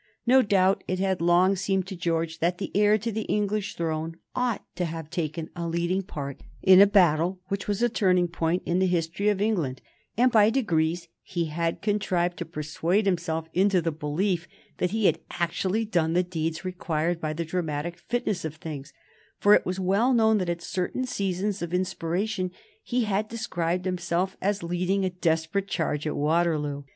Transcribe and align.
No 0.25 0.41
doubt 0.41 0.83
it 0.87 0.97
had 0.97 1.21
long 1.21 1.55
seemed 1.55 1.85
to 1.85 1.95
George 1.95 2.39
that 2.39 2.57
the 2.57 2.71
heir 2.73 2.97
to 2.97 3.11
the 3.11 3.21
English 3.29 3.75
throne 3.75 4.15
ought 4.35 4.65
to 4.75 4.85
have 4.85 5.11
taken 5.11 5.51
a 5.55 5.67
leading 5.67 6.01
part 6.01 6.41
in 6.63 6.81
a 6.81 6.87
battle 6.87 7.39
which 7.49 7.67
was 7.67 7.83
a 7.83 7.87
turning 7.87 8.27
point 8.27 8.63
in 8.65 8.79
the 8.79 8.87
history 8.87 9.29
of 9.29 9.39
England, 9.39 9.79
and 10.17 10.31
by 10.31 10.49
degrees 10.49 11.07
he 11.21 11.45
had 11.53 11.83
contrived 11.83 12.37
to 12.37 12.45
persuade 12.45 13.05
himself 13.05 13.47
into 13.53 13.79
the 13.79 13.91
belief 13.91 14.47
that 14.79 14.89
he 14.89 15.05
had 15.05 15.19
actually 15.39 15.85
done 15.85 16.13
the 16.13 16.23
deeds 16.23 16.65
required 16.65 17.21
by 17.21 17.31
the 17.31 17.45
dramatic 17.45 17.95
fitness 17.99 18.43
of 18.43 18.55
things, 18.55 18.93
for 19.37 19.53
it 19.53 19.67
was 19.67 19.79
well 19.79 20.15
known 20.15 20.39
that, 20.39 20.49
at 20.49 20.63
certain 20.63 21.05
seasons 21.05 21.61
of 21.61 21.75
inspiration, 21.75 22.49
he 22.81 23.03
had 23.03 23.27
described 23.27 23.85
himself 23.85 24.35
as 24.41 24.63
leading 24.63 25.05
a 25.05 25.11
desperate 25.11 25.67
charge 25.67 26.07
at 26.07 26.15
Waterloo. 26.15 26.85